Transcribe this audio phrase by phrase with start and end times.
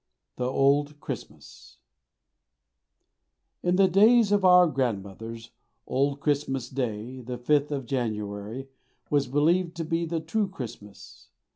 [0.37, 1.77] THE OLD CHRISTMAS
[3.61, 5.51] In the days of our grandmothers,
[5.85, 8.67] Old Christmas Day, the fifth of January,
[9.11, 11.29] was believed to be the true Christmas.